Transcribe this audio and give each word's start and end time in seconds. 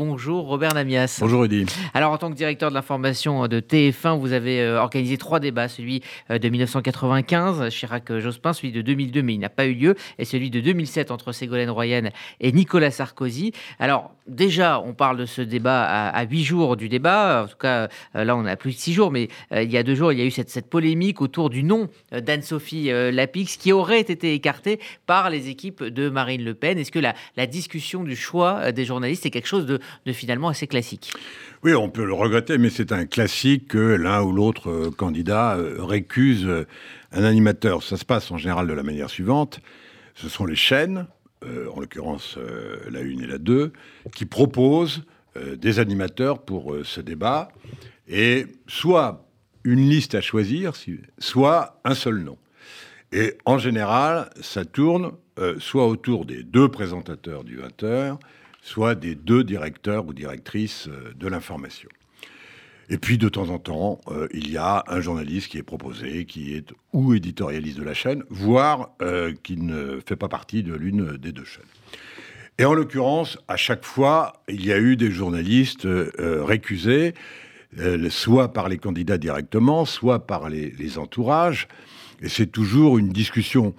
bon 0.00 0.09
Bonjour 0.20 0.44
Robert 0.48 0.74
Namias. 0.74 1.16
Bonjour 1.22 1.40
Rudy. 1.40 1.64
Alors 1.94 2.12
en 2.12 2.18
tant 2.18 2.30
que 2.30 2.36
directeur 2.36 2.68
de 2.68 2.74
l'information 2.74 3.48
de 3.48 3.58
TF1, 3.58 4.18
vous 4.18 4.34
avez 4.34 4.60
euh, 4.60 4.78
organisé 4.78 5.16
trois 5.16 5.40
débats, 5.40 5.66
celui 5.66 6.02
euh, 6.30 6.38
de 6.38 6.46
1995, 6.46 7.70
Chirac-Jospin, 7.70 8.52
celui 8.52 8.70
de 8.70 8.82
2002, 8.82 9.22
mais 9.22 9.32
il 9.32 9.38
n'a 9.38 9.48
pas 9.48 9.64
eu 9.64 9.72
lieu, 9.72 9.94
et 10.18 10.26
celui 10.26 10.50
de 10.50 10.60
2007 10.60 11.10
entre 11.10 11.32
Ségolène 11.32 11.70
Royane 11.70 12.10
et 12.38 12.52
Nicolas 12.52 12.90
Sarkozy. 12.90 13.52
Alors 13.78 14.10
déjà, 14.28 14.78
on 14.84 14.92
parle 14.92 15.16
de 15.16 15.24
ce 15.24 15.40
débat 15.40 15.84
à 16.10 16.22
huit 16.24 16.44
jours 16.44 16.76
du 16.76 16.90
débat, 16.90 17.44
en 17.44 17.48
tout 17.48 17.56
cas 17.56 17.88
là 18.12 18.36
on 18.36 18.44
a 18.44 18.56
plus 18.56 18.72
de 18.72 18.78
six 18.78 18.92
jours, 18.92 19.10
mais 19.10 19.28
il 19.50 19.70
y 19.70 19.78
a 19.78 19.82
deux 19.82 19.94
jours, 19.94 20.12
il 20.12 20.18
y 20.18 20.22
a 20.22 20.26
eu 20.26 20.30
cette, 20.30 20.50
cette 20.50 20.68
polémique 20.68 21.22
autour 21.22 21.48
du 21.48 21.62
nom 21.62 21.88
d'Anne-Sophie 22.12 22.90
Lapix 23.10 23.56
qui 23.56 23.72
aurait 23.72 24.00
été 24.00 24.34
écarté 24.34 24.78
par 25.06 25.30
les 25.30 25.48
équipes 25.48 25.82
de 25.82 26.10
Marine 26.10 26.44
Le 26.44 26.54
Pen. 26.54 26.78
Est-ce 26.78 26.92
que 26.92 26.98
la, 26.98 27.14
la 27.36 27.46
discussion 27.46 28.04
du 28.04 28.14
choix 28.14 28.70
des 28.70 28.84
journalistes 28.84 29.26
est 29.26 29.30
quelque 29.30 29.48
chose 29.48 29.66
de, 29.66 29.80
finalement 30.12 30.48
assez 30.48 30.66
classique. 30.66 31.12
Oui, 31.62 31.74
on 31.74 31.90
peut 31.90 32.06
le 32.06 32.14
regretter, 32.14 32.56
mais 32.56 32.70
c'est 32.70 32.90
un 32.90 33.04
classique 33.04 33.68
que 33.68 33.78
l'un 33.78 34.22
ou 34.22 34.32
l'autre 34.32 34.70
euh, 34.70 34.90
candidat 34.90 35.56
euh, 35.56 35.76
récuse 35.84 36.46
euh, 36.46 36.66
un 37.12 37.22
animateur. 37.22 37.82
Ça 37.82 37.98
se 37.98 38.04
passe 38.06 38.30
en 38.30 38.38
général 38.38 38.66
de 38.66 38.72
la 38.72 38.82
manière 38.82 39.10
suivante. 39.10 39.60
Ce 40.14 40.30
sont 40.30 40.46
les 40.46 40.56
chaînes, 40.56 41.06
en 41.42 41.80
l'occurrence 41.80 42.36
la 42.90 43.00
1 43.00 43.02
et 43.22 43.26
la 43.26 43.38
2, 43.38 43.72
qui 44.14 44.26
proposent 44.26 45.04
des 45.56 45.78
animateurs 45.78 46.42
pour 46.42 46.76
ce 46.84 47.00
débat, 47.00 47.48
et 48.06 48.46
soit 48.66 49.26
une 49.64 49.88
liste 49.88 50.14
à 50.14 50.20
choisir, 50.20 50.72
soit 51.18 51.80
un 51.84 51.94
seul 51.94 52.18
nom. 52.18 52.36
Et 53.12 53.38
en 53.46 53.56
général, 53.56 54.28
ça 54.42 54.66
tourne 54.66 55.12
soit 55.58 55.86
autour 55.86 56.26
des 56.26 56.42
deux 56.42 56.68
présentateurs 56.68 57.44
du 57.44 57.58
20h, 57.58 58.18
soit 58.62 58.94
des 58.94 59.14
deux 59.14 59.44
directeurs 59.44 60.06
ou 60.06 60.12
directrices 60.12 60.88
euh, 60.88 61.12
de 61.14 61.28
l'information. 61.28 61.88
Et 62.88 62.98
puis 62.98 63.18
de 63.18 63.28
temps 63.28 63.50
en 63.50 63.58
temps, 63.58 64.00
euh, 64.08 64.26
il 64.32 64.50
y 64.50 64.56
a 64.56 64.84
un 64.88 65.00
journaliste 65.00 65.48
qui 65.48 65.58
est 65.58 65.62
proposé, 65.62 66.24
qui 66.24 66.54
est 66.54 66.72
ou 66.92 67.14
éditorialiste 67.14 67.78
de 67.78 67.84
la 67.84 67.94
chaîne, 67.94 68.24
voire 68.30 68.90
euh, 69.00 69.32
qui 69.42 69.56
ne 69.56 70.00
fait 70.06 70.16
pas 70.16 70.28
partie 70.28 70.62
de 70.62 70.74
l'une 70.74 71.16
des 71.16 71.32
deux 71.32 71.44
chaînes. 71.44 71.62
Et 72.58 72.64
en 72.64 72.74
l'occurrence, 72.74 73.38
à 73.48 73.56
chaque 73.56 73.84
fois, 73.84 74.42
il 74.48 74.66
y 74.66 74.72
a 74.72 74.78
eu 74.78 74.96
des 74.96 75.10
journalistes 75.10 75.88
récusés, 76.18 77.14
soit 78.10 78.52
par 78.52 78.68
les 78.68 78.76
candidats 78.76 79.16
directement, 79.16 79.86
soit 79.86 80.26
par 80.26 80.50
les, 80.50 80.70
les 80.72 80.98
entourages. 80.98 81.68
Et 82.20 82.28
c'est 82.28 82.46
toujours 82.46 82.98
une 82.98 83.08
discussion 83.08 83.74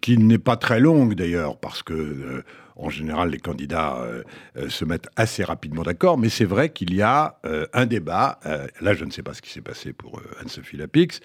qui 0.00 0.18
n'est 0.18 0.38
pas 0.38 0.56
très 0.56 0.80
longue 0.80 1.14
d'ailleurs, 1.14 1.58
parce 1.58 1.82
que 1.82 2.42
en 2.78 2.90
général, 2.90 3.30
les 3.30 3.38
candidats 3.38 3.98
euh, 3.98 4.22
euh, 4.56 4.68
se 4.68 4.84
mettent 4.84 5.08
assez 5.16 5.42
rapidement 5.42 5.82
d'accord, 5.82 6.16
mais 6.16 6.28
c'est 6.28 6.44
vrai 6.44 6.70
qu'il 6.70 6.94
y 6.94 7.02
a 7.02 7.38
euh, 7.44 7.66
un 7.72 7.86
débat. 7.86 8.38
là, 8.80 8.94
je 8.94 9.04
ne 9.04 9.10
sais 9.10 9.22
pas 9.22 9.34
ce 9.34 9.42
qui 9.42 9.50
s'est 9.50 9.60
passé 9.60 9.92
pour 9.92 10.22
Anne-Sophie 10.40 10.76
Lapix. 10.76 11.20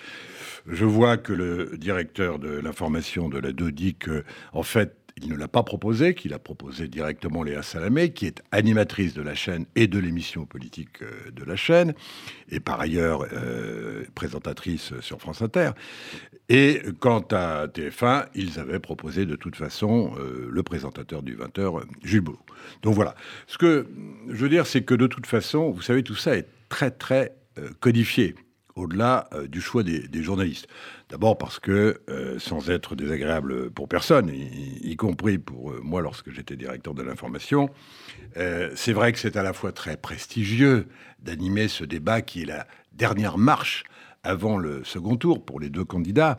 Je 0.68 0.86
vois 0.86 1.18
que 1.18 1.32
le 1.32 1.78
directeur 1.78 2.40
de 2.40 2.50
l'information 2.50 3.30
de 3.30 3.38
la 3.38 3.52
2 3.52 3.72
dit 3.72 3.96
que, 3.96 4.24
en 4.52 4.64
fait, 4.64 4.98
il 5.24 5.32
ne 5.32 5.38
l'a 5.38 5.48
pas 5.48 5.64
proposé, 5.64 6.14
qu'il 6.14 6.34
a 6.34 6.40
proposé 6.40 6.88
directement 6.88 7.44
Léa 7.44 7.64
Salamé, 7.64 8.12
qui 8.12 8.26
est 8.26 8.42
animatrice 8.52 9.14
de 9.14 9.22
la 9.22 9.36
chaîne 9.36 9.66
et 9.76 9.88
de 9.88 9.98
l'émission 10.00 10.46
politique 10.46 11.02
euh, 11.02 11.32
de 11.32 11.44
la 11.44 11.56
chaîne, 11.56 11.94
et 12.50 12.60
par 12.60 12.80
ailleurs 12.80 13.26
euh, 13.34 14.04
présentatrice 14.16 14.94
sur 15.00 15.20
France 15.20 15.42
Inter. 15.42 15.72
Et 16.50 16.82
quant 17.00 17.26
à 17.32 17.68
TF1, 17.68 18.28
ils 18.36 18.60
avaient 18.60 18.80
proposé 18.80 19.26
de 19.26 19.36
toute 19.36 19.56
façon 19.56 20.14
euh, 20.20 20.50
le 20.52 20.64
présentateur 20.64 21.24
du 21.24 21.38
20h, 21.38 21.84
Jules 22.04 22.22
Boulot. 22.22 22.40
Donc 22.82 22.96
voilà. 22.96 23.16
Ce 23.48 23.58
que 23.58 23.88
je 24.28 24.36
veux 24.36 24.50
dire, 24.50 24.68
c'est 24.68 24.84
que 24.84 24.94
de 24.94 25.08
toute 25.08 25.26
façon, 25.26 25.72
vous 25.72 25.82
savez, 25.82 26.04
tout 26.04 26.16
ça 26.16 26.36
est 26.36 26.48
très 26.70 26.92
très 26.92 27.36
codifié 27.80 28.36
au-delà 28.76 29.28
euh, 29.34 29.48
du 29.48 29.62
choix 29.62 29.84
des, 29.84 30.24
journalistes. 30.24 30.68
D'abord 31.10 31.38
parce 31.38 31.60
que, 31.60 32.02
euh, 32.10 32.40
sans 32.40 32.70
être 32.70 32.96
désagréable 32.96 33.70
pour 33.72 33.88
personne, 33.88 34.30
y, 34.30 34.96
compris 34.96 35.38
pour 35.38 35.72
euh, 35.72 35.82
moi 35.84 36.02
lorsque 36.02 36.32
j'étais 36.32 36.56
directeur 36.56 36.94
de 36.94 37.04
l'information, 37.04 37.70
c'est 38.76 38.94
vrai 38.94 39.14
que 39.14 39.20
c'est 39.20 39.38
à 39.38 39.44
la 39.44 39.54
fois 39.54 39.72
très 39.72 39.96
prestigieux 39.96 40.88
d'animer 41.20 41.68
ce 41.68 41.84
débat 41.84 42.22
qui 42.22 42.42
est 42.42 42.46
la 42.46 42.66
dernière 42.94 43.38
marche 43.38 43.84
avant 44.24 44.58
le 44.58 44.84
second 44.84 45.18
tour 45.18 45.46
pour 45.46 45.60
les 45.60 45.70
deux 45.70 45.86
candidats. 45.86 46.38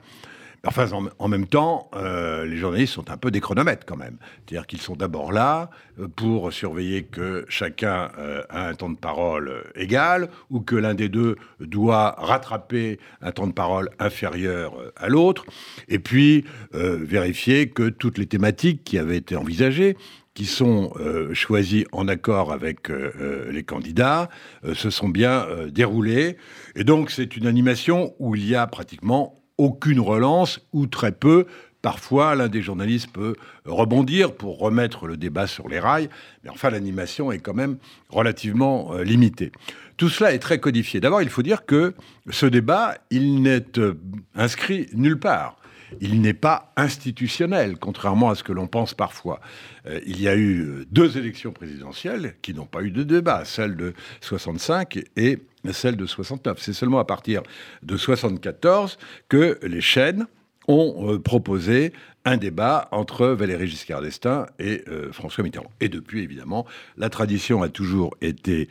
Enfin, 0.66 0.88
en, 1.18 1.28
même 1.28 1.46
temps, 1.46 1.90
euh, 1.94 2.46
les 2.46 2.56
journalistes 2.56 2.94
sont 2.94 3.10
un 3.10 3.18
peu 3.18 3.30
des 3.30 3.40
chronomètres 3.40 3.84
quand 3.86 3.96
même. 3.96 4.16
C'est-à-dire 4.46 4.66
qu'ils 4.66 4.80
sont 4.80 4.96
d'abord 4.96 5.30
là 5.30 5.70
euh, 5.98 6.08
pour 6.08 6.52
surveiller 6.52 7.02
que 7.02 7.44
chacun 7.48 8.10
euh, 8.18 8.42
a 8.48 8.68
un 8.68 8.74
temps 8.74 8.88
de 8.88 8.96
parole 8.96 9.64
égal 9.74 10.30
ou 10.48 10.60
que 10.60 10.74
l'un 10.74 10.94
des 10.94 11.10
deux 11.10 11.36
doit 11.60 12.14
rattraper 12.18 12.98
un 13.20 13.32
temps 13.32 13.46
de 13.46 13.52
parole 13.52 13.90
inférieur 13.98 14.74
à 14.96 15.08
l'autre. 15.08 15.44
Et 15.88 15.98
puis, 15.98 16.44
vérifier 16.72 17.68
que 17.68 17.88
toutes 17.88 18.18
les 18.18 18.26
thématiques 18.26 18.84
qui 18.84 18.98
avaient 18.98 19.16
été 19.16 19.36
envisagées, 19.36 19.96
qui 20.34 20.46
sont 20.46 20.92
choisies 21.32 21.86
en 21.92 22.08
accord 22.08 22.52
avec 22.52 22.88
les 22.88 23.62
candidats 23.62 24.28
se 24.72 24.90
sont 24.90 25.08
bien 25.08 25.46
déroulées. 25.68 26.36
Et 26.74 26.84
donc 26.84 27.10
c'est 27.10 27.36
une 27.36 27.46
animation 27.46 28.14
où 28.18 28.34
il 28.34 28.46
y 28.48 28.54
a 28.54 28.66
pratiquement 28.66 29.43
aucune 29.58 30.00
relance 30.00 30.60
ou 30.72 30.86
très 30.86 31.12
peu. 31.12 31.46
Parfois, 31.82 32.34
l'un 32.34 32.48
des 32.48 32.62
journalistes 32.62 33.10
peut 33.12 33.34
rebondir 33.66 34.34
pour 34.34 34.58
remettre 34.58 35.06
le 35.06 35.18
débat 35.18 35.46
sur 35.46 35.68
les 35.68 35.78
rails, 35.78 36.08
mais 36.42 36.50
enfin, 36.50 36.70
l'animation 36.70 37.30
est 37.30 37.40
quand 37.40 37.52
même 37.52 37.76
relativement 38.08 38.94
euh, 38.94 39.04
limitée. 39.04 39.52
Tout 39.98 40.08
cela 40.08 40.32
est 40.32 40.38
très 40.38 40.58
codifié. 40.58 41.00
D'abord, 41.00 41.20
il 41.20 41.28
faut 41.28 41.42
dire 41.42 41.66
que 41.66 41.94
ce 42.30 42.46
débat, 42.46 42.96
il 43.10 43.42
n'est 43.42 43.78
euh, 43.78 43.94
inscrit 44.34 44.88
nulle 44.94 45.18
part 45.18 45.56
il 46.00 46.20
n'est 46.20 46.34
pas 46.34 46.72
institutionnel, 46.76 47.76
contrairement 47.78 48.30
à 48.30 48.34
ce 48.34 48.42
que 48.42 48.52
l'on 48.52 48.66
pense 48.66 48.94
parfois. 48.94 49.40
Euh, 49.86 50.00
il 50.06 50.20
y 50.20 50.28
a 50.28 50.36
eu 50.36 50.86
deux 50.90 51.18
élections 51.18 51.52
présidentielles 51.52 52.34
qui 52.42 52.54
n'ont 52.54 52.66
pas 52.66 52.82
eu 52.82 52.90
de 52.90 53.02
débat, 53.02 53.44
celle 53.44 53.76
de 53.76 53.94
65 54.20 55.00
et 55.16 55.38
celle 55.72 55.96
de 55.96 56.06
69. 56.06 56.58
C'est 56.60 56.72
seulement 56.72 56.98
à 56.98 57.04
partir 57.04 57.42
de 57.82 57.96
74 57.96 58.98
que 59.28 59.58
les 59.62 59.80
chaînes 59.80 60.26
ont 60.66 61.12
euh, 61.12 61.18
proposé 61.18 61.92
un 62.24 62.36
débat 62.38 62.88
entre 62.90 63.26
Valéry 63.26 63.68
Giscard 63.68 64.00
d'Estaing 64.00 64.46
et 64.58 64.82
euh, 64.88 65.12
François 65.12 65.44
Mitterrand. 65.44 65.70
Et 65.80 65.88
depuis, 65.88 66.22
évidemment, 66.22 66.64
la 66.96 67.10
tradition 67.10 67.62
a 67.62 67.68
toujours 67.68 68.16
été 68.22 68.68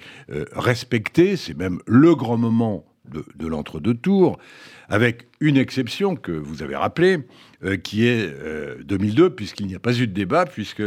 respectée. 0.54 1.38
C'est 1.38 1.56
même 1.56 1.80
le 1.86 2.16
grand 2.16 2.38
moment 2.38 2.84
de, 3.10 3.48
l'entre-deux 3.48 3.96
tours, 3.96 4.40
avec 4.88 5.28
une 5.40 5.58
exception 5.58 6.16
que 6.16 6.32
vous 6.32 6.64
avez 6.64 6.76
rappelée, 6.76 7.20
euh, 7.64 7.78
qui 7.78 8.08
est 8.08 8.34
2002, 8.84 9.24
euh, 9.24 9.30
puisqu'il 9.30 9.68
n'y 9.68 9.76
a 9.76 9.80
pas 9.80 9.94
eu 9.98 10.08
de 10.08 10.14
débat, 10.14 10.46
puisque 10.46 10.84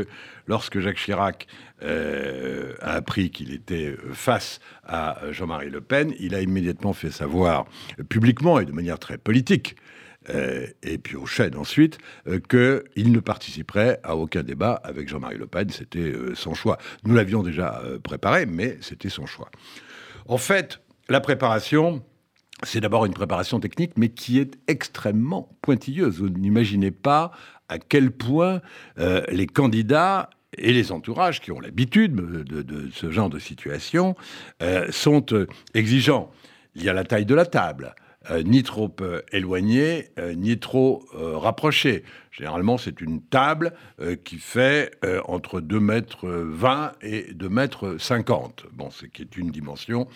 lorsque 0.47 0.81
Jacques 0.81 0.97
Chirac 0.97 1.47
euh, 1.82 2.75
a 2.81 2.93
appris 2.93 3.31
qu'il 3.31 3.53
était 3.53 3.94
face 4.12 4.60
à 4.84 5.19
Jean-Marie 5.31 5.71
Le 5.71 5.81
Pen, 5.81 6.15
il 6.19 6.34
a 6.34 6.41
immédiatement 6.41 6.93
fait 6.93 7.10
savoir 7.10 7.66
publiquement 8.09 8.59
et 8.60 8.65
de 8.65 8.72
manière 8.72 8.99
très 8.99 9.19
politique, 9.19 9.76
et 10.82 10.99
puis 10.99 11.15
aux 11.15 11.26
chaînes 11.26 11.55
ensuite, 11.55 11.99
qu'il 12.49 13.12
ne 13.12 13.21
participerait 13.21 14.00
à 14.03 14.16
aucun 14.16 14.43
débat 14.43 14.81
avec 14.82 15.09
Jean-Marie 15.09 15.38
Le 15.38 15.47
Pen. 15.47 15.71
C'était 15.71 16.12
son 16.34 16.53
choix. 16.53 16.78
Nous 17.05 17.15
l'avions 17.15 17.44
déjà 17.44 17.81
préparé, 18.03 18.44
mais 18.44 18.76
c'était 18.81 19.09
son 19.09 19.25
choix. 19.25 19.53
En 20.26 20.38
fait, 20.38 20.81
la 21.09 21.21
préparation, 21.21 22.03
c'est 22.62 22.81
d'abord 22.81 23.06
une 23.06 23.15
préparation 23.15 23.61
technique, 23.61 23.93
mais 23.97 24.09
qui 24.09 24.39
est 24.39 24.59
extrêmement 24.67 25.49
pointilleuse. 25.62 26.19
Vous 26.19 26.28
n'imaginez 26.28 26.91
pas 26.91 27.33
à 27.69 27.78
quel 27.78 28.11
point 28.11 28.61
euh, 28.99 29.22
les 29.31 29.47
candidats 29.47 30.31
et 30.56 30.72
les 30.72 30.93
entourages 30.93 31.41
qui 31.41 31.53
ont 31.53 31.61
l'habitude 31.61 32.15
de, 32.15 32.91
ce 32.93 33.11
genre 33.11 33.28
de 33.28 33.39
situation 33.39 34.17
euh, 34.62 34.87
sont 34.91 35.32
euh, 35.32 35.47
exigeants. 35.75 36.31
Il 36.75 36.85
y 36.85 36.88
a 36.88 36.93
la 36.93 37.05
taille 37.05 37.26
de 37.26 37.35
la 37.35 37.47
table. 37.47 37.94
Euh, 38.31 38.43
ni 38.43 38.62
trop 38.62 38.93
euh, 39.02 39.20
éloigné, 39.31 40.08
euh, 40.19 40.34
ni 40.34 40.58
trop 40.58 41.05
rapproché. 41.12 42.02
Généralement, 42.32 42.76
c'est 42.76 43.00
une 43.00 43.23
table 43.23 43.73
qui 44.25 44.37
fait 44.37 44.90
entre 45.26 45.62
2 45.62 45.81
mètres 45.81 46.28
20 46.28 46.93
et 47.00 47.32
2 47.32 47.49
mètres 47.49 47.96
50. 47.99 48.67
Bon, 48.75 48.90
ce 48.90 49.06
qui 49.06 49.23
est 49.23 49.38
une 49.38 49.50
dimension 49.50 50.06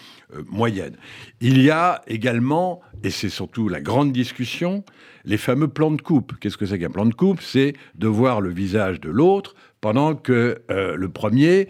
moyenne. 0.46 0.96
Il 1.40 1.62
y 1.62 1.70
a 1.70 2.02
également, 2.06 2.82
et 3.02 3.08
c'est 3.08 3.30
surtout 3.30 3.70
la 3.70 3.80
grande 3.80 4.12
discussion, 4.12 4.84
les 5.24 5.38
fameux 5.38 5.68
plans 5.68 5.92
de 5.92 6.02
coupe. 6.02 6.34
Qu'est-ce 6.40 6.58
que 6.58 6.66
c'est 6.66 6.78
qu'un 6.78 6.90
plan 6.90 7.06
de 7.06 7.14
coupe? 7.14 7.40
C'est 7.40 7.72
de 7.94 8.06
voir 8.06 8.42
le 8.42 8.50
visage 8.50 9.00
de 9.00 9.08
l'autre 9.08 9.54
pendant 9.80 10.14
que 10.14 10.60
le 10.68 11.08
premier 11.08 11.68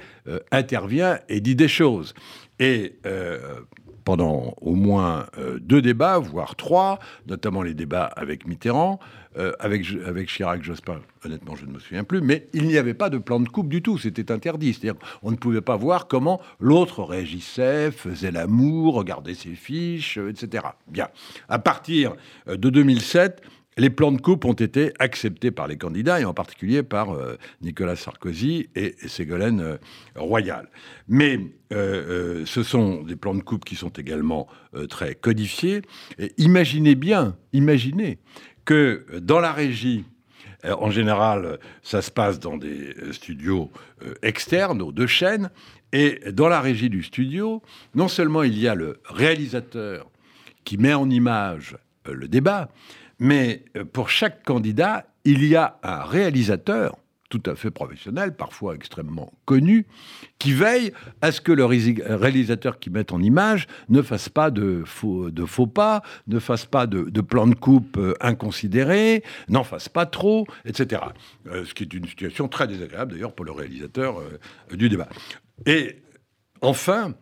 intervient 0.51 1.21
et 1.29 1.41
dit 1.41 1.55
des 1.55 1.69
choses. 1.69 2.13
Pendant 4.05 4.55
au 4.61 4.75
moins 4.75 5.27
deux 5.61 5.83
débats, 5.83 6.19
voire 6.19 6.57
trois, 6.57 6.99
notamment 7.27 7.63
les 7.63 7.75
débats 7.75 8.05
avec 8.05 8.47
Mitterrand, 8.47 8.99
avec, 9.61 9.87
avec 10.07 10.29
Chirac, 10.29 10.63
Jospin, 10.63 11.01
honnêtement, 11.25 11.55
je 11.55 11.65
ne 11.65 11.73
me 11.73 11.79
souviens 11.79 12.05
plus, 12.05 12.21
mais 12.21 12.49
il 12.53 12.67
n'y 12.67 12.77
avait 12.77 12.95
pas 12.95 13.11
de 13.11 13.19
plan 13.19 13.41
de 13.41 13.49
coupe 13.49 13.69
du 13.69 13.83
tout, 13.83 13.99
c'était 13.99 14.33
interdit. 14.33 14.75
C'est-à-dire 14.75 15.01
on 15.23 15.31
ne 15.31 15.37
pouvait 15.37 15.61
pas 15.61 15.77
voir 15.77 16.09
comment 16.09 16.41
l'autre 16.59 17.05
réagissait, 17.05 17.91
faisait 17.91 18.33
l'amour, 18.33 18.95
regardait 18.95 19.35
ses 19.35 19.55
fiches, 19.55 20.19
etc. 20.19 20.65
Bien. 20.89 21.09
À 21.49 21.59
partir 21.59 22.15
de 22.47 22.71
2007, 22.71 23.43
les 23.81 23.89
plans 23.89 24.13
de 24.13 24.21
coupe 24.21 24.45
ont 24.45 24.53
été 24.53 24.93
acceptés 24.99 25.51
par 25.51 25.67
les 25.67 25.79
candidats, 25.79 26.21
et 26.21 26.27
en 26.27 26.35
particulier 26.35 26.83
par 26.83 27.13
euh, 27.13 27.39
Nicolas 27.63 27.97
Sarkozy 27.97 28.69
et, 28.77 28.95
Ségolène 29.07 29.61
euh, 29.61 29.77
Royal. 30.17 30.69
Mais 31.09 31.41
euh, 31.73 32.45
ce 32.45 32.63
sont 32.63 33.03
des 33.03 33.17
plans 33.17 33.35
de 33.35 33.41
coupe 33.41 33.65
qui 33.65 33.77
sont 33.77 33.89
également 33.89 34.49
très 34.91 35.15
codifiés. 35.15 35.81
Imaginez 36.37 36.95
bien, 36.95 37.37
imaginez 37.55 38.19
que 38.67 39.07
dans 39.19 39.41
la 39.41 39.53
régie, 39.53 40.05
en 40.65 40.91
général, 40.91 41.59
ça 41.83 42.03
se 42.03 42.11
passe 42.11 42.39
dans 42.39 42.59
des 42.59 42.95
studios 43.13 43.71
externes, 44.23 44.83
aux 44.83 44.93
deux 44.93 45.07
chaînes, 45.07 45.51
et 45.93 46.21
dans 46.33 46.49
la 46.49 46.61
régie 46.61 46.91
du 46.91 47.03
studio, 47.03 47.63
non 47.95 48.09
seulement 48.09 48.43
il 48.43 48.59
y 48.59 48.69
a 48.69 48.75
le 48.75 49.01
réalisateur 49.07 50.11
qui 50.65 50.77
met 50.77 50.95
en 50.95 51.09
image 51.09 51.77
le 52.05 52.29
débat, 52.29 52.69
mais 53.21 53.65
euh, 53.77 53.85
pour 53.85 54.11
chaque 54.11 54.43
candidat, 54.43 55.07
il 55.25 55.45
y 55.45 55.55
a 55.55 55.79
un 55.83 56.03
réalisateur 56.03 56.97
tout 57.29 57.43
à 57.47 57.55
fait 57.55 57.71
professionnel, 57.71 58.35
parfois 58.35 58.75
extrêmement 58.75 59.33
connu, 59.45 59.87
qui 60.41 60.53
veille 60.53 60.93
à 61.23 61.31
ce 61.31 61.41
que 61.41 61.53
le 61.53 61.65
réalisateur 61.65 62.81
qui 62.81 62.91
met 62.91 63.13
en 63.13 63.23
image 63.23 63.69
ne 63.89 64.03
fasse 64.03 64.29
pas 64.29 64.51
de 64.51 64.83
faux, 64.85 65.31
de 65.31 65.45
pas, 65.67 66.03
ne 66.27 66.41
fasse 66.41 66.67
pas 66.67 66.89
de, 66.89 67.21
plan 67.21 67.47
de 67.47 67.55
coupe 67.55 67.99
euh, 67.99 68.15
inconsidéré, 68.21 69.23
n'en 69.49 69.63
fasse 69.63 69.89
pas 69.89 70.07
trop, 70.07 70.45
etc. 70.65 71.03
Euh, 71.47 71.65
ce 71.65 71.73
qui 71.73 71.85
est 71.85 71.95
une 71.95 72.09
situation 72.09 72.49
très 72.49 72.67
désagréable 72.67 73.13
d'ailleurs 73.13 73.35
pour 73.35 73.45
le 73.45 73.53
réalisateur 73.53 74.21
du 74.73 74.89
débat. 74.89 75.09
Et 75.67 76.03
enfin, 76.63 77.15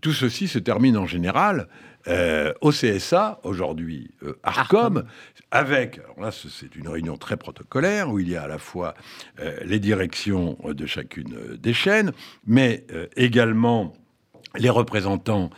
tout 0.00 0.12
ceci 0.12 0.46
se 0.46 0.58
termine 0.60 0.96
en 0.96 1.06
général 1.06 1.68
euh, 2.08 2.52
au 2.60 2.70
CSA, 2.70 3.40
aujourd'hui 3.42 4.10
euh, 4.22 4.38
Arcom, 4.42 5.04
avec, 5.50 5.98
alors 5.98 6.20
là 6.20 6.30
c'est 6.30 6.76
une 6.76 6.88
réunion 6.88 7.16
très 7.16 7.36
protocolaire 7.36 8.10
où 8.10 8.18
il 8.18 8.28
y 8.28 8.36
a 8.36 8.42
à 8.42 8.48
la 8.48 8.58
fois 8.58 8.94
euh, 9.40 9.58
les 9.64 9.80
directions 9.80 10.56
de 10.64 10.86
chacune 10.86 11.56
des 11.58 11.72
chaînes, 11.72 12.12
mais 12.46 12.86
également 13.16 13.92
les 14.56 14.70
représentants 14.70 15.50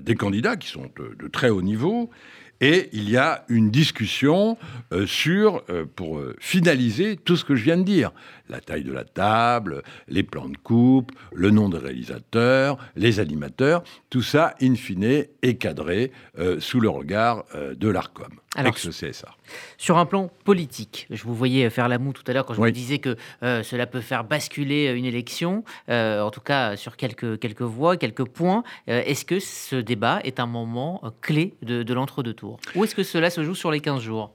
des 0.00 0.14
candidats 0.14 0.56
qui 0.56 0.68
sont 0.68 0.90
de 0.96 1.28
très 1.28 1.50
haut 1.50 1.62
niveau, 1.62 2.10
et 2.60 2.88
il 2.92 3.08
y 3.08 3.16
a 3.16 3.44
une 3.48 3.70
discussion 3.70 4.56
euh, 4.92 5.06
sur, 5.06 5.62
euh, 5.70 5.84
pour 5.84 6.18
euh, 6.18 6.34
finaliser 6.40 7.16
tout 7.16 7.36
ce 7.36 7.44
que 7.44 7.54
je 7.54 7.64
viens 7.64 7.76
de 7.76 7.82
dire, 7.82 8.12
la 8.48 8.60
taille 8.60 8.84
de 8.84 8.92
la 8.92 9.04
table, 9.04 9.82
les 10.08 10.22
plans 10.22 10.48
de 10.48 10.56
coupe, 10.56 11.12
le 11.32 11.50
nom 11.50 11.68
des 11.68 11.78
réalisateurs, 11.78 12.78
les 12.96 13.20
animateurs, 13.20 13.84
tout 14.10 14.22
ça, 14.22 14.54
in 14.60 14.74
fine, 14.74 15.04
est 15.42 15.54
cadré 15.58 16.12
sous 16.58 16.80
le 16.80 16.88
regard 16.88 17.44
de 17.54 17.88
l'ARCOM, 17.88 18.32
ex-CSA. 18.66 19.28
Sur 19.76 19.98
un 19.98 20.06
plan 20.06 20.30
politique, 20.44 21.06
je 21.10 21.22
vous 21.24 21.34
voyais 21.34 21.70
faire 21.70 21.88
la 21.88 21.98
moue 21.98 22.12
tout 22.12 22.24
à 22.26 22.32
l'heure 22.32 22.44
quand 22.44 22.54
je 22.54 22.60
vous 22.60 22.70
disais 22.70 22.98
que 22.98 23.16
cela 23.42 23.86
peut 23.86 24.00
faire 24.00 24.24
basculer 24.24 24.92
une 24.92 25.04
élection, 25.04 25.64
en 25.88 26.30
tout 26.30 26.40
cas 26.40 26.76
sur 26.76 26.96
quelques, 26.96 27.38
quelques 27.38 27.62
voix, 27.62 27.96
quelques 27.96 28.24
points. 28.24 28.62
Est-ce 28.86 29.24
que 29.24 29.40
ce 29.40 29.76
débat 29.76 30.20
est 30.24 30.40
un 30.40 30.46
moment 30.46 31.02
clé 31.20 31.54
de, 31.62 31.82
de 31.82 31.94
l'entre-deux-tours? 31.94 32.58
Ou 32.74 32.84
est-ce 32.84 32.94
que 32.94 33.02
cela 33.02 33.30
se 33.30 33.42
joue 33.44 33.54
sur 33.54 33.70
les 33.70 33.80
15 33.80 34.02
jours? 34.02 34.32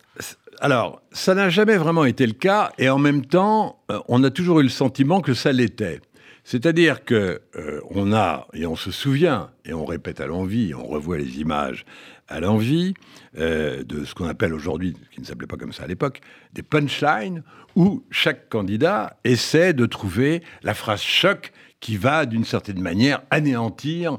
Alors, 0.59 1.01
ça 1.11 1.33
n'a 1.33 1.49
jamais 1.49 1.77
vraiment 1.77 2.05
été 2.05 2.25
le 2.25 2.33
cas, 2.33 2.71
et 2.77 2.89
en 2.89 2.99
même 2.99 3.25
temps, 3.25 3.79
euh, 3.91 3.99
on 4.07 4.23
a 4.23 4.29
toujours 4.29 4.59
eu 4.59 4.63
le 4.63 4.69
sentiment 4.69 5.21
que 5.21 5.33
ça 5.33 5.51
l'était. 5.51 5.99
C'est-à-dire 6.44 7.06
que 7.06 7.42
euh, 7.56 7.80
on 7.90 8.13
a, 8.13 8.48
et 8.54 8.66
on 8.66 8.75
se 8.75 8.92
souvient, 8.92 9.50
et 9.66 9.74
on 9.74 9.86
répète 9.86 10.19
à 10.19 10.28
l'envie, 10.28 10.74
on 10.74 10.86
revoit 10.86 11.18
les 11.18 11.40
images 11.40 11.86
à 12.28 12.40
l'envie, 12.40 12.94
euh, 13.38 13.84
de 13.84 14.04
ce 14.04 14.13
qu'on 14.13 14.28
appelle 14.28 14.54
aujourd'hui, 14.54 14.94
qui 15.12 15.22
ne 15.22 15.25
s'appelait 15.25 15.48
pas 15.48 15.57
comme 15.57 15.74
ça 15.74 15.84
à 15.84 15.88
l'époque, 15.88 16.22
des 16.54 16.63
punchlines, 16.63 17.44
où 17.75 18.04
chaque 18.12 18.50
candidat 18.50 19.18
essaie 19.24 19.74
de 19.74 19.86
trouver 19.86 20.44
la 20.63 20.74
phrase 20.74 21.01
choc 21.01 21.51
qui 21.83 21.97
va, 21.97 22.25
d'une 22.25 22.45
certaine 22.45 22.80
manière, 22.80 23.21
anéantir 23.30 24.18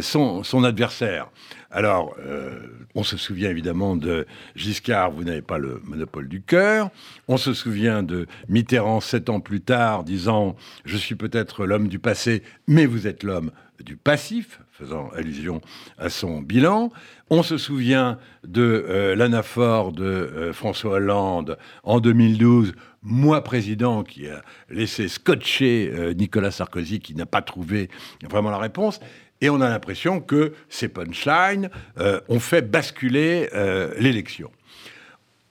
son, 0.00 0.42
son, 0.42 0.64
adversaire. 0.64 1.28
Alors, 1.70 2.16
euh, 2.20 2.58
on 2.94 3.02
se 3.02 3.18
souvient 3.18 3.50
évidemment 3.50 3.96
de 3.96 4.26
Giscard, 4.54 5.10
vous 5.10 5.24
n'avez 5.24 5.42
pas 5.42 5.58
le 5.58 5.82
monopole 5.84 6.26
du 6.26 6.40
cœur. 6.40 6.88
On 7.28 7.36
se 7.36 7.52
souvient 7.52 8.02
de 8.02 8.26
Mitterrand, 8.48 9.00
sept 9.00 9.28
ans 9.28 9.40
plus 9.40 9.60
tard, 9.60 10.02
disant 10.02 10.56
Je 10.86 10.96
suis 10.96 11.16
peut-être 11.16 11.66
l'homme 11.66 11.88
du 11.88 11.98
passé, 11.98 12.42
mais 12.66 12.86
vous 12.86 13.06
êtes 13.06 13.22
l'homme 13.24 13.50
du 13.82 13.96
passif, 13.96 14.60
faisant 14.72 15.08
allusion 15.10 15.60
à 15.98 16.08
son 16.08 16.40
bilan. 16.42 16.90
On 17.30 17.42
se 17.42 17.58
souvient 17.58 18.18
de 18.46 18.84
euh, 18.88 19.14
l'anaphore 19.16 19.92
de 19.92 20.04
euh, 20.04 20.52
François 20.52 20.92
Hollande 20.92 21.58
en 21.82 22.00
2012, 22.00 22.74
moi 23.02 23.42
président, 23.42 24.02
qui 24.02 24.28
a 24.28 24.42
laissé 24.68 25.08
scotcher 25.08 26.14
Nicolas 26.16 26.50
Sarkozy, 26.50 26.98
qui 26.98 27.14
n'a 27.14 27.26
pas 27.26 27.42
trouvé 27.42 27.88
vraiment 28.28 28.50
la 28.50 28.58
réponse. 28.58 29.00
Et 29.40 29.50
on 29.50 29.60
a 29.60 29.68
l'impression 29.68 30.20
que 30.20 30.52
ces 30.68 30.88
punchlines 30.88 31.70
euh, 31.98 32.20
ont 32.28 32.40
fait 32.40 32.62
basculer 32.62 33.48
euh, 33.54 33.92
l'élection. 33.98 34.50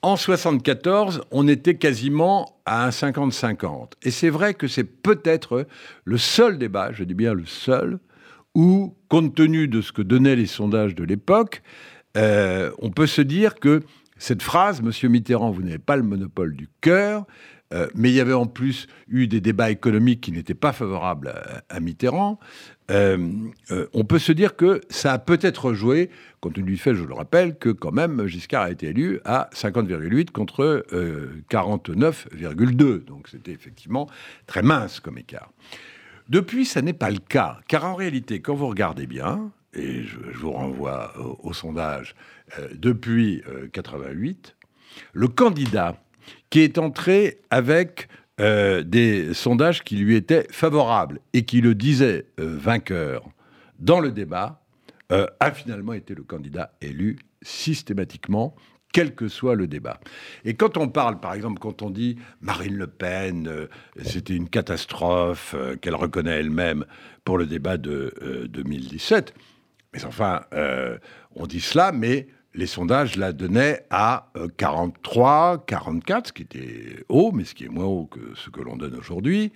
En 0.01 0.17
74, 0.17 1.21
on 1.31 1.47
était 1.47 1.75
quasiment 1.75 2.59
à 2.65 2.85
un 2.85 2.89
50-50. 2.89 3.93
Et 4.03 4.11
c'est 4.11 4.29
vrai 4.29 4.53
que 4.53 4.67
c'est 4.67 4.83
peut-être 4.83 5.67
le 6.03 6.17
seul 6.17 6.57
débat, 6.57 6.91
je 6.91 7.03
dis 7.03 7.13
bien 7.13 7.33
le 7.33 7.45
seul, 7.45 7.99
où, 8.55 8.95
compte 9.09 9.35
tenu 9.35 9.67
de 9.67 9.81
ce 9.81 9.91
que 9.91 10.01
donnaient 10.01 10.35
les 10.35 10.47
sondages 10.47 10.95
de 10.95 11.03
l'époque, 11.03 11.61
euh, 12.17 12.71
on 12.79 12.89
peut 12.89 13.07
se 13.07 13.21
dire 13.21 13.55
que 13.55 13.83
cette 14.17 14.41
phrase, 14.41 14.81
Monsieur 14.81 15.09
Mitterrand, 15.09 15.51
vous 15.51 15.61
n'avez 15.61 15.77
pas 15.77 15.97
le 15.97 16.03
monopole 16.03 16.55
du 16.55 16.69
cœur, 16.79 17.25
euh, 17.73 17.87
mais 17.95 18.09
il 18.09 18.15
y 18.15 18.21
avait 18.21 18.33
en 18.33 18.45
plus 18.45 18.87
eu 19.09 19.27
des 19.27 19.41
débats 19.41 19.71
économiques 19.71 20.21
qui 20.21 20.31
n'étaient 20.31 20.53
pas 20.53 20.71
favorables 20.71 21.33
à, 21.67 21.79
Mitterrand. 21.81 22.39
Euh, 22.91 23.17
on 23.93 24.05
peut 24.05 24.19
se 24.19 24.31
dire 24.31 24.55
que 24.55 24.79
ça 24.89 25.11
a 25.11 25.19
peut-être 25.19 25.73
joué, 25.73 26.09
compte 26.39 26.53
tenu 26.53 26.67
du 26.67 26.77
fait, 26.77 26.93
je 26.93 27.03
le 27.03 27.13
rappelle, 27.13 27.57
que 27.57 27.69
quand 27.69 27.91
même 27.91 28.27
Giscard 28.27 28.63
a 28.63 28.71
été 28.71 28.87
élu 28.87 29.19
à 29.25 29.49
50,8 29.53 30.31
contre 30.31 30.85
49,2. 31.49 33.03
Donc 33.03 33.27
c'était 33.27 33.51
effectivement 33.51 34.07
très 34.45 34.61
mince 34.61 35.01
comme 35.01 35.17
écart. 35.17 35.51
Depuis, 36.29 36.65
ça 36.65 36.81
n'est 36.81 36.93
pas 36.93 37.11
le 37.11 37.19
cas, 37.19 37.59
car 37.67 37.85
en 37.85 37.95
réalité, 37.95 38.41
quand 38.41 38.55
vous 38.55 38.67
regardez 38.67 39.07
bien, 39.07 39.51
et 39.73 40.03
je, 40.03 40.17
vous 40.37 40.51
renvoie 40.51 41.13
au, 41.43 41.53
sondage, 41.53 42.15
depuis 42.73 43.43
88, 43.73 44.55
le 45.13 45.27
candidat 45.27 46.01
qui 46.49 46.61
est 46.61 46.77
entré 46.77 47.39
avec 47.49 48.07
euh, 48.41 48.83
des 48.83 49.33
sondages 49.33 49.83
qui 49.83 49.95
lui 49.95 50.15
étaient 50.15 50.45
favorables 50.51 51.19
et 51.33 51.45
qui 51.45 51.61
le 51.61 51.73
disaient 51.73 52.25
euh, 52.39 52.57
vainqueur 52.57 53.29
dans 53.79 54.01
le 54.01 54.11
débat, 54.11 54.61
euh, 55.11 55.27
a 55.39 55.51
finalement 55.51 55.93
été 55.93 56.15
le 56.15 56.23
candidat 56.23 56.73
élu 56.81 57.17
systématiquement 57.41 58.55
quel 58.95 59.13
que 59.13 59.27
soit 59.27 59.55
le 59.55 59.67
débat. 59.67 59.99
Et 60.45 60.53
quand 60.53 60.77
on 60.77 60.87
parle, 60.87 61.19
par 61.19 61.33
exemple, 61.33 61.59
quand 61.59 61.81
on 61.81 61.89
dit 61.89 62.15
Marine 62.39 62.77
Le 62.77 62.87
Pen, 62.87 63.67
c'était 64.01 64.37
une 64.37 64.47
catastrophe 64.47 65.53
qu'elle 65.81 65.95
reconnaît 65.95 66.39
elle-même 66.39 66.85
pour 67.25 67.37
le 67.37 67.45
débat 67.45 67.75
de 67.75 68.47
2017, 68.49 69.33
mais 69.93 70.05
enfin, 70.05 70.43
on 71.35 71.45
dit 71.45 71.59
cela, 71.59 71.91
mais 71.91 72.27
les 72.55 72.67
sondages 72.67 73.17
la 73.17 73.33
donnaient 73.33 73.85
à 73.89 74.31
43, 74.57 75.55
euh, 75.55 75.57
44, 75.65 76.27
ce 76.27 76.33
qui 76.33 76.43
était 76.43 77.03
haut, 77.09 77.31
mais 77.33 77.43
ce 77.43 77.53
qui 77.53 77.65
est 77.65 77.69
moins 77.69 77.85
haut 77.85 78.05
que 78.05 78.19
ce 78.35 78.49
que 78.49 78.61
l'on 78.61 78.77
donne 78.77 78.95
aujourd'hui. 78.95 79.51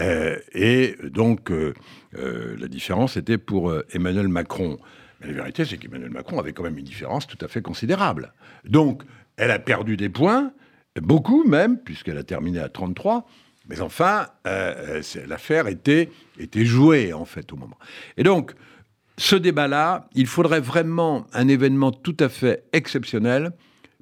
Euh, 0.00 0.36
et 0.52 0.96
donc, 1.04 1.50
euh, 1.50 1.74
la 2.12 2.68
différence 2.68 3.16
était 3.16 3.38
pour 3.38 3.72
Emmanuel 3.92 4.28
Macron. 4.28 4.78
La 5.24 5.32
vérité, 5.32 5.64
c'est 5.64 5.76
qu'Emmanuel 5.76 6.10
Macron 6.10 6.38
avait 6.38 6.52
quand 6.52 6.62
même 6.62 6.78
une 6.78 6.84
différence 6.84 7.26
tout 7.26 7.38
à 7.40 7.48
fait 7.48 7.62
considérable. 7.62 8.32
Donc, 8.64 9.02
elle 9.36 9.50
a 9.50 9.58
perdu 9.58 9.96
des 9.96 10.08
points, 10.08 10.52
beaucoup 11.00 11.44
même, 11.44 11.78
puisqu'elle 11.78 12.18
a 12.18 12.24
terminé 12.24 12.58
à 12.58 12.68
33. 12.68 13.26
Mais 13.68 13.80
enfin, 13.80 14.26
l'affaire 14.44 15.68
était, 15.68 16.10
était 16.38 16.64
jouée, 16.64 17.12
en 17.12 17.24
fait, 17.24 17.52
au 17.52 17.56
moment. 17.56 17.78
Et 18.16 18.24
donc, 18.24 18.54
ce 19.18 19.36
débat-là, 19.36 20.08
il 20.14 20.26
faudrait 20.26 20.60
vraiment 20.60 21.26
un 21.32 21.48
événement 21.48 21.92
tout 21.92 22.16
à 22.18 22.28
fait 22.28 22.64
exceptionnel 22.72 23.52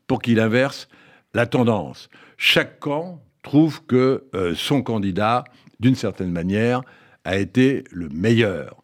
pour 0.07 0.23
qu'il 0.23 0.41
inverse 0.41 0.89
la 1.35 1.47
tendance. 1.47 2.09
Chaque 2.37 2.81
camp 2.81 3.23
trouve 3.43 3.85
que 3.85 4.25
euh, 4.35 4.55
son 4.55 4.83
candidat, 4.83 5.45
d'une 5.79 5.95
certaine 5.95 6.31
manière, 6.33 6.83
a 7.25 7.37
été 7.37 7.85
le 7.91 8.09
meilleur. 8.09 8.80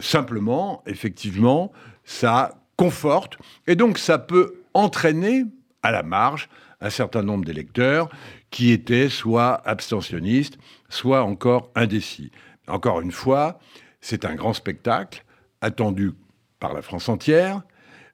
Simplement, 0.00 0.82
effectivement, 0.86 1.72
ça 2.04 2.62
conforte, 2.76 3.38
et 3.66 3.76
donc 3.76 3.98
ça 3.98 4.18
peut 4.18 4.62
entraîner 4.74 5.44
à 5.82 5.90
la 5.90 6.02
marge 6.02 6.48
un 6.80 6.90
certain 6.90 7.22
nombre 7.22 7.44
d'électeurs 7.44 8.08
qui 8.50 8.70
étaient 8.70 9.08
soit 9.08 9.54
abstentionnistes, 9.66 10.58
soit 10.88 11.22
encore 11.22 11.70
indécis. 11.74 12.30
Encore 12.68 13.00
une 13.00 13.12
fois, 13.12 13.58
c'est 14.00 14.24
un 14.24 14.34
grand 14.34 14.52
spectacle 14.52 15.24
attendu 15.60 16.12
par 16.60 16.74
la 16.74 16.82
France 16.82 17.08
entière, 17.08 17.62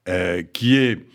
euh, 0.09 0.42
qui 0.42 0.76
est... 0.76 1.07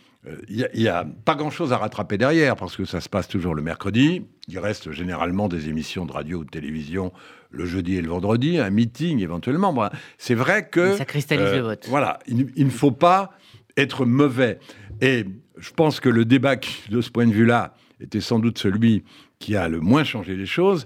Il 0.50 0.63
euh, 0.63 0.68
n'y 0.75 0.89
a, 0.89 1.06
pas 1.24 1.36
grand-chose 1.36 1.72
à 1.72 1.77
rattraper 1.77 2.18
derrière, 2.18 2.58
parce 2.58 2.75
que 2.75 2.84
ça 2.84 3.00
se 3.00 3.08
passe 3.08 3.30
toujours 3.30 3.56
le 3.56 3.62
mercredi. 3.62 4.25
Il 4.50 4.60
reste 4.60 4.92
généralement 4.92 5.48
des 5.48 5.70
émissions 5.70 6.06
de 6.06 6.12
radio 6.12 6.39
ou 6.39 6.44
de 6.44 6.50
télévision 6.50 7.13
le 7.50 7.66
jeudi 7.66 7.96
et 7.96 8.01
le 8.01 8.10
vendredi, 8.10 8.58
un 8.58 8.70
meeting 8.70 9.20
éventuellement. 9.22 9.89
c'est 10.18 10.36
vrai 10.36 10.68
que... 10.68 10.96
Ça 10.96 11.06
cristallise 11.06 11.51
le 11.51 11.60
euh, 11.60 11.62
vote. 11.63 11.86
Voilà, 11.89 12.20
il 12.27 12.51
ne 12.58 12.70
faut 12.70 12.92
pas 12.92 13.32
être 13.77 14.06
mauvais. 14.06 14.60
Et 15.01 15.25
je 15.58 15.72
pense 15.72 16.00
que 16.00 16.10
le 16.10 16.25
débat, 16.25 16.56
de 16.89 17.01
ce 17.01 17.10
point 17.10 17.27
de 17.27 17.34
vue-là, 17.34 17.75
était 18.00 18.22
sans 18.22 18.39
doute 18.39 18.58
celui 18.58 19.04
qui 19.39 19.56
a 19.56 19.68
le 19.68 19.80
moins 19.80 20.04
changé 20.04 20.36
les 20.36 20.46
choses. 20.46 20.86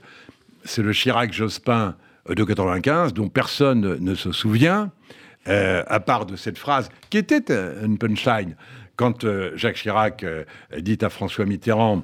C'est 0.63 0.83
le 0.83 0.91
Chirac-Jospin 0.91 1.95
de 2.29 2.43
95, 2.43 3.13
dont 3.13 3.29
personne 3.29 3.97
ne 3.99 4.15
se 4.15 4.31
souvient, 4.31 4.91
euh, 5.47 5.83
à 5.87 5.99
part 5.99 6.25
de 6.25 6.35
cette 6.35 6.57
phrase 6.57 6.89
qui 7.09 7.17
était 7.17 7.43
une 7.83 7.97
punchline. 7.97 8.55
Quand 8.95 9.23
euh, 9.23 9.51
Jacques 9.55 9.77
Chirac 9.77 10.23
euh, 10.23 10.43
dit 10.77 10.99
à 11.01 11.09
François 11.09 11.45
Mitterrand, 11.45 12.03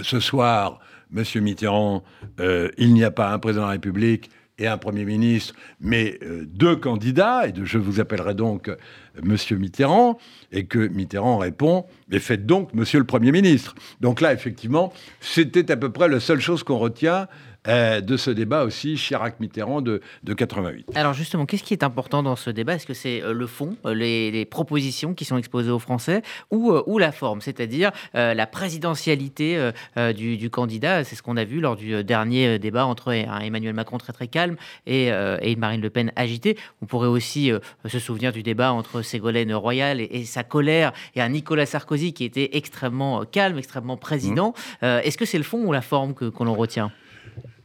ce 0.00 0.20
soir, 0.20 0.80
Monsieur 1.12 1.40
Mitterrand, 1.40 2.02
il 2.40 2.94
n'y 2.94 3.04
a 3.04 3.10
pas 3.10 3.32
un 3.32 3.38
président 3.38 3.62
de 3.62 3.66
la 3.66 3.72
République, 3.72 4.30
et 4.58 4.66
un 4.66 4.78
Premier 4.78 5.04
ministre, 5.04 5.54
mais 5.80 6.18
euh, 6.22 6.44
deux 6.46 6.76
candidats, 6.76 7.46
et 7.48 7.52
je 7.62 7.78
vous 7.78 8.00
appellerai 8.00 8.34
donc 8.34 8.68
euh, 8.68 8.76
Monsieur 9.22 9.56
Mitterrand, 9.56 10.18
et 10.52 10.66
que 10.66 10.78
Mitterrand 10.78 11.38
répond, 11.38 11.86
mais 12.08 12.18
faites 12.18 12.46
donc 12.46 12.72
Monsieur 12.74 12.98
le 12.98 13.06
Premier 13.06 13.32
ministre. 13.32 13.74
Donc 14.00 14.20
là, 14.20 14.32
effectivement, 14.32 14.92
c'était 15.20 15.70
à 15.70 15.76
peu 15.76 15.90
près 15.90 16.08
la 16.08 16.20
seule 16.20 16.40
chose 16.40 16.62
qu'on 16.62 16.78
retient 16.78 17.28
euh, 17.68 18.00
de 18.00 18.16
ce 18.16 18.32
débat 18.32 18.64
aussi 18.64 18.96
Chirac-Mitterrand 18.96 19.82
de, 19.82 20.00
de 20.24 20.34
88. 20.34 20.88
Alors 20.96 21.12
justement, 21.12 21.46
qu'est-ce 21.46 21.62
qui 21.62 21.74
est 21.74 21.84
important 21.84 22.24
dans 22.24 22.34
ce 22.34 22.50
débat? 22.50 22.74
Est-ce 22.74 22.86
que 22.86 22.94
c'est 22.94 23.22
euh, 23.22 23.32
le 23.32 23.46
fond, 23.46 23.76
euh, 23.86 23.94
les, 23.94 24.44
propositions 24.46 25.14
qui 25.14 25.24
sont 25.24 25.38
exposées 25.38 25.70
aux 25.70 25.78
Français, 25.78 26.22
ou, 26.50 26.72
ou 26.86 26.98
la 26.98 27.12
forme, 27.12 27.40
c'est-à-dire 27.40 27.92
la 28.14 28.46
présidentialité 28.46 29.70
du, 30.14 30.50
candidat 30.50 31.04
C'est 31.04 31.14
ce 31.14 31.22
qu'on 31.22 31.36
a 31.36 31.44
vu 31.44 31.60
lors 31.60 31.76
du 31.76 32.02
dernier 32.02 32.58
débat 32.58 32.84
entre 32.84 33.12
Emmanuel 33.12 33.72
Macron 33.72 33.98
très 33.98 34.12
très 34.12 34.26
calme 34.26 34.56
et, 34.86 35.06
et 35.06 35.56
Marine 35.56 35.80
Le 35.80 35.90
Pen 35.90 36.12
agitée. 36.16 36.58
On 36.82 36.86
pourrait 36.86 37.08
aussi 37.08 37.50
se 37.86 37.98
souvenir 37.98 38.32
du 38.32 38.42
débat 38.42 38.72
entre 38.72 39.02
Ségolène 39.02 39.54
Royal 39.54 40.00
et, 40.00 40.24
sa 40.24 40.42
colère 40.42 40.92
et 41.14 41.22
un 41.22 41.28
Nicolas 41.28 41.66
Sarkozy 41.66 42.12
qui 42.12 42.24
était 42.24 42.50
extrêmement 42.56 43.24
calme, 43.24 43.58
extrêmement 43.58 43.96
président. 43.96 44.54
Mmh. 44.82 44.86
Est-ce 45.04 45.16
que 45.16 45.24
c'est 45.24 45.38
le 45.38 45.44
fond 45.44 45.64
ou 45.64 45.72
la 45.72 45.82
forme 45.82 46.14
que, 46.14 46.26
qu'on 46.26 46.52
retient? 46.52 46.90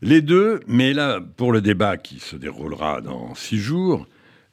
Les 0.02 0.22
deux, 0.22 0.60
mais 0.68 0.94
là, 0.94 1.20
pour 1.38 1.52
le 1.52 1.62
débat 1.62 1.98
qui 1.98 2.20
se 2.20 2.36
déroulera 2.36 3.02
dans 3.02 3.34
six 3.36 3.58
jours, 3.58 4.08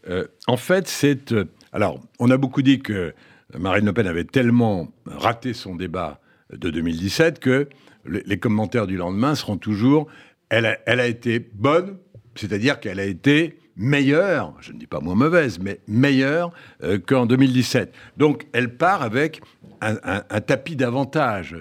euh, 0.09 0.27
en 0.47 0.57
fait, 0.57 0.89
c'est... 0.89 1.33
Euh, 1.33 1.45
alors, 1.73 2.01
on 2.19 2.31
a 2.31 2.37
beaucoup 2.37 2.63
dit 2.63 2.81
que 2.81 3.15
Marine 3.59 3.87
Le 3.87 3.93
Pen 3.93 4.07
avait 4.07 4.25
tellement 4.25 4.89
raté 5.07 5.53
son 5.53 5.75
débat 5.75 6.21
de 6.53 6.71
2017 6.71 7.41
que 7.41 7.69
les 8.07 8.39
commentaires 8.39 8.87
du 8.87 8.97
lendemain 8.97 9.35
seront 9.35 9.57
toujours 9.57 10.09
elle 10.51 11.01
a, 11.01 11.07
été 11.07 11.39
bonne, 11.39 11.99
c'est-à-dire 12.35 12.81
qu'elle 12.81 13.01
a 13.01 13.05
été 13.05 13.59
meilleure, 13.77 14.55
je 14.61 14.73
ne 14.73 14.79
dis 14.79 14.87
pas 14.87 15.01
moins 15.01 15.15
mauvaise, 15.15 15.59
mais 15.59 15.81
meilleure 15.89 16.53
euh, 16.83 16.99
qu'en 16.99 17.27
2017. 17.27 17.95
Donc 18.17 18.47
elle 18.53 18.77
part 18.77 19.03
avec 19.03 19.41
un, 19.81 19.97
un 20.03 20.41
tapis 20.41 20.77
d'avantage 20.77 21.57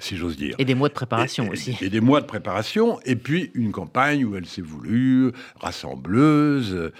si 0.00 0.16
j'ose 0.16 0.36
dire. 0.36 0.54
Et 0.58 0.64
des 0.64 0.74
mois 0.74 0.88
de 0.88 0.94
préparation 0.94 1.48
aussi. 1.48 1.76
Et, 1.80 1.90
des 1.90 2.00
mois 2.00 2.20
de 2.20 2.26
préparation, 2.26 2.98
et 3.04 3.16
puis 3.16 3.50
une 3.54 3.72
campagne 3.72 4.24
où 4.24 4.34
elle 4.34 4.46
s'est 4.46 4.62
voulue 4.62 5.30
rassembleuse, 5.60 6.90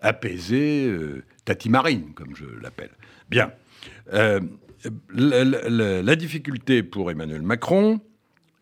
apaisée, 0.00 0.86
euh, 0.86 1.24
Tati 1.44 1.70
Marine, 1.70 2.12
comme 2.14 2.34
je 2.36 2.44
l'appelle. 2.60 2.90
Bien. 3.30 3.52
Euh, 4.12 4.40
la, 5.14 6.16
difficulté 6.16 6.82
pour 6.82 7.10
Emmanuel 7.10 7.42
Macron, 7.42 8.00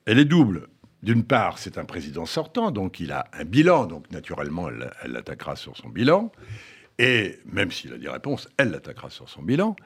elle 0.07 0.19
est 0.19 0.25
double. 0.25 0.69
D'une 1.07 1.23
part, 1.23 1.59
c'est 1.59 1.79
un 1.79 1.85
président 1.85 2.27
sortant, 2.27 2.73
donc 2.73 2.99
il 2.99 3.13
a 3.13 3.29
un 3.33 3.45
bilan, 3.45 3.87
donc 3.87 4.11
naturellement, 4.11 4.69
elle, 4.69 5.13
l'attaquera 5.13 5.55
sur 5.55 5.77
son 5.77 5.89
bilan. 5.89 6.33
Et 6.99 7.39
même 7.47 7.71
s'il 7.71 7.93
a 7.93 7.97
des 7.97 8.09
réponses, 8.09 8.49
elle 8.57 8.73
l'attaquera 8.73 9.09
sur 9.09 9.29
son 9.29 9.41
bilan. 9.41 9.77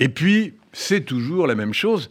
Et 0.00 0.08
puis, 0.08 0.54
c'est 0.72 1.02
toujours 1.02 1.46
la 1.46 1.54
même 1.54 1.72
chose 1.72 2.10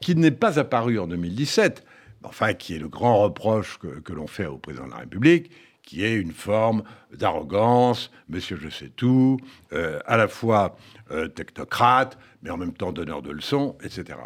qui 0.00 0.14
n'est 0.14 0.30
pas 0.30 0.60
apparu 0.60 1.00
en 1.00 1.08
2017, 1.08 1.84
enfin 2.22 2.54
qui 2.54 2.76
est 2.76 2.78
le 2.78 2.86
grand 2.86 3.22
reproche 3.22 3.76
que, 3.78 4.12
l'on 4.12 4.28
fait 4.28 4.46
au 4.46 4.58
président 4.58 4.86
de 4.86 4.92
la 4.92 4.98
République, 4.98 5.50
qui 5.82 6.04
est 6.04 6.14
une 6.14 6.30
forme 6.30 6.84
d'arrogance, 7.12 8.12
monsieur 8.28 8.56
je 8.56 8.68
sais 8.68 8.92
tout, 8.94 9.36
euh, 9.72 9.98
à 10.06 10.16
la 10.16 10.28
fois 10.28 10.76
euh, 11.10 11.26
technocrate, 11.26 12.16
mais 12.44 12.50
en 12.50 12.56
même 12.56 12.72
temps 12.72 12.92
donneur 12.92 13.20
de 13.20 13.32
leçons, 13.32 13.76
etc. 13.82 14.16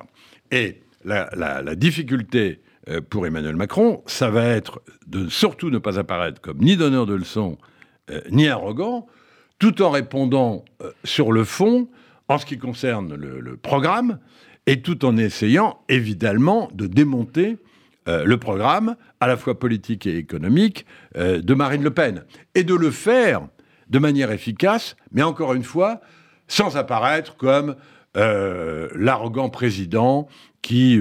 Et 0.50 0.82
la, 1.04 1.74
difficulté 1.74 2.60
pour 3.08 3.26
Emmanuel 3.26 3.56
Macron, 3.56 4.02
ça 4.06 4.30
va 4.30 4.46
être 4.46 4.82
de 5.06 5.28
surtout 5.28 5.70
ne 5.70 5.78
pas 5.78 5.98
apparaître 5.98 6.40
comme 6.40 6.58
ni 6.58 6.76
donneur 6.76 7.06
de 7.06 7.14
leçons, 7.14 7.56
ni 8.30 8.48
arrogant, 8.48 9.06
tout 9.58 9.80
en 9.80 9.90
répondant 9.90 10.64
sur 11.02 11.32
le 11.32 11.44
fond, 11.44 11.88
en 12.28 12.38
ce 12.38 12.44
qui 12.44 12.58
concerne 12.58 13.14
le 13.14 13.56
programme, 13.56 14.18
et 14.66 14.82
tout 14.82 15.04
en 15.04 15.16
essayant 15.16 15.78
évidemment 15.88 16.68
de 16.74 16.86
démonter 16.86 17.58
euh, 18.06 18.24
le 18.24 18.36
programme, 18.36 18.96
à 19.20 19.26
la 19.26 19.36
fois 19.36 19.58
politique 19.58 20.06
et 20.06 20.18
économique, 20.18 20.84
euh, 21.16 21.40
de 21.40 21.54
Marine 21.54 21.82
Le 21.82 21.90
Pen. 21.90 22.24
Et 22.54 22.62
de 22.62 22.74
le 22.74 22.90
faire 22.90 23.48
de 23.88 23.98
manière 23.98 24.30
efficace, 24.30 24.96
mais 25.12 25.22
encore 25.22 25.54
une 25.54 25.62
fois, 25.62 26.00
sans 26.46 26.76
apparaître 26.76 27.36
comme 27.36 27.76
euh, 28.16 28.88
l'arrogant 28.94 29.48
président 29.48 30.28
qui 30.64 30.98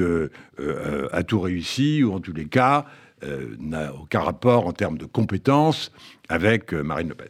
a 1.12 1.24
tout 1.24 1.40
réussi, 1.40 2.04
ou 2.04 2.14
en 2.14 2.20
tous 2.20 2.34
les 2.34 2.46
cas 2.46 2.86
n'a 3.58 3.94
aucun 3.94 4.20
rapport 4.20 4.68
en 4.68 4.74
termes 4.74 4.98
de 4.98 5.06
compétences 5.06 5.94
avec 6.28 6.74
Marine 6.74 7.08
Le 7.08 7.16
Pen. 7.16 7.22